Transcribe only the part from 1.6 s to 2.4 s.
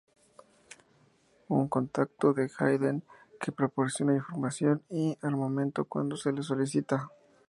contacto